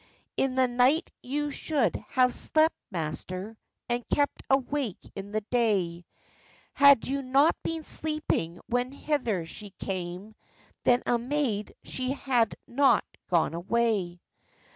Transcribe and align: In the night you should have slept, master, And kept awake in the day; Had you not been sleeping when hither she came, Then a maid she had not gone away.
In 0.35 0.55
the 0.55 0.67
night 0.67 1.11
you 1.21 1.51
should 1.51 1.95
have 2.09 2.33
slept, 2.33 2.73
master, 2.89 3.55
And 3.87 4.03
kept 4.09 4.41
awake 4.49 4.97
in 5.15 5.31
the 5.31 5.41
day; 5.41 6.05
Had 6.73 7.05
you 7.05 7.21
not 7.21 7.55
been 7.61 7.83
sleeping 7.83 8.59
when 8.65 8.91
hither 8.91 9.45
she 9.45 9.69
came, 9.77 10.33
Then 10.85 11.03
a 11.05 11.19
maid 11.19 11.75
she 11.83 12.13
had 12.13 12.55
not 12.67 13.05
gone 13.29 13.53
away. 13.53 14.19